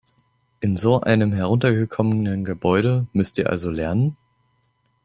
[0.61, 4.17] In so einem heruntergekommenen Gebäude müsst ihr also lernen?